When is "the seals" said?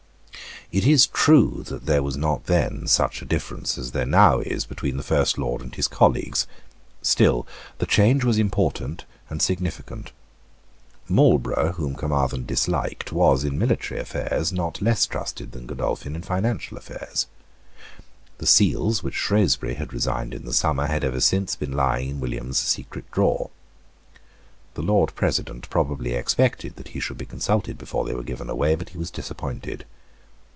18.37-19.03